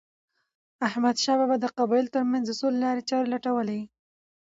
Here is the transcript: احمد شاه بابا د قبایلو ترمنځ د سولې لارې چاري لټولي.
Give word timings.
احمد 0.87 1.15
شاه 1.23 1.37
بابا 1.39 1.55
د 1.61 1.65
قبایلو 1.77 2.13
ترمنځ 2.15 2.43
د 2.47 2.51
سولې 2.59 2.79
لارې 2.85 3.01
چاري 3.09 3.27
لټولي. 3.33 3.81